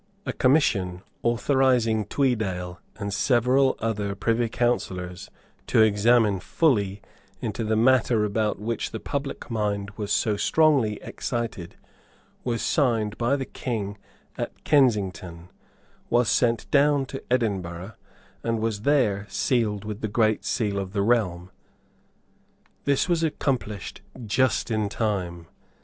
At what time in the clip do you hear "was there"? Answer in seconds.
18.59-19.27